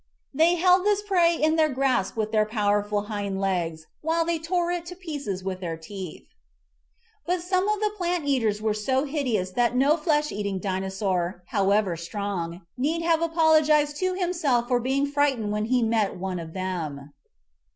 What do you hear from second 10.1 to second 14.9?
eating Dinosaur, however strong, need have apologized to himself for